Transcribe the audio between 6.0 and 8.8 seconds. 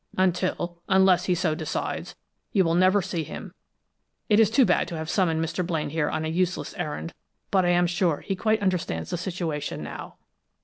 on a useless errand, but I am sure he quite